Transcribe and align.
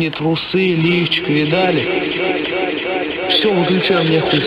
нее 0.00 0.10
трусы, 0.10 0.74
лифчик, 0.74 1.28
видали? 1.28 1.82
Все, 3.28 3.52
выключай, 3.52 4.04
мне 4.04 4.20
хуй 4.20 4.40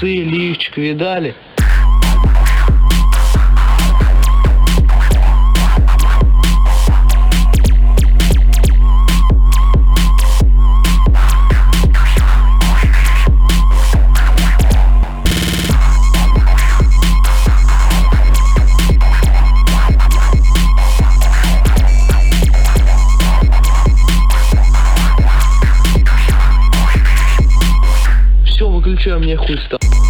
Трусы, 0.00 0.22
лифчик, 0.24 0.78
видали? 0.78 1.34
Хуй 29.46 29.58
стал. 29.66 30.09